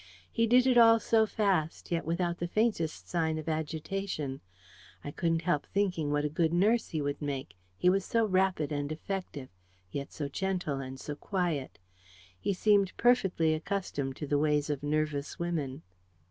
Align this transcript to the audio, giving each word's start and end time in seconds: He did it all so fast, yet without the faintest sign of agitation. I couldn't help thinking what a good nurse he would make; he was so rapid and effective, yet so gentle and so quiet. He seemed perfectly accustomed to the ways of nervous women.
He 0.31 0.47
did 0.47 0.65
it 0.65 0.79
all 0.79 0.99
so 0.99 1.27
fast, 1.27 1.91
yet 1.91 2.05
without 2.05 2.39
the 2.39 2.47
faintest 2.47 3.07
sign 3.07 3.37
of 3.37 3.47
agitation. 3.47 4.41
I 5.03 5.11
couldn't 5.11 5.43
help 5.43 5.67
thinking 5.67 6.09
what 6.11 6.25
a 6.25 6.27
good 6.29 6.51
nurse 6.51 6.87
he 6.89 7.03
would 7.03 7.21
make; 7.21 7.55
he 7.77 7.87
was 7.87 8.03
so 8.03 8.25
rapid 8.25 8.71
and 8.71 8.91
effective, 8.91 9.49
yet 9.91 10.11
so 10.11 10.27
gentle 10.27 10.79
and 10.79 10.99
so 10.99 11.13
quiet. 11.15 11.77
He 12.39 12.51
seemed 12.51 12.97
perfectly 12.97 13.53
accustomed 13.53 14.15
to 14.15 14.25
the 14.25 14.39
ways 14.39 14.71
of 14.71 14.81
nervous 14.81 15.37
women. 15.37 15.83